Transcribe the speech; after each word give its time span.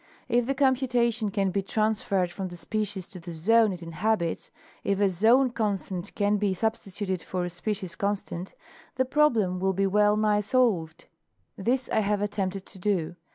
If 0.27 0.47
the 0.47 0.55
computation 0.55 1.29
can 1.29 1.51
be 1.51 1.61
transferred 1.61 2.31
from 2.31 2.47
the 2.47 2.57
species 2.57 3.07
to 3.09 3.19
the 3.19 3.31
zone 3.31 3.71
it 3.71 3.83
inhabits—if 3.83 4.99
a 4.99 5.07
zone 5.07 5.51
constant 5.51 6.15
can 6.15 6.37
be 6.37 6.55
substituted 6.55 7.21
for 7.21 7.45
a 7.45 7.51
species 7.51 7.95
constant—the 7.95 9.05
problem 9.05 9.59
will 9.59 9.73
be 9.73 9.85
well 9.85 10.17
nigh 10.17 10.39
solved. 10.39 11.05
This 11.55 11.87
I 11.91 11.99
have 11.99 12.19
attempted 12.23 12.65
to 12.65 12.79
do. 12.79 13.15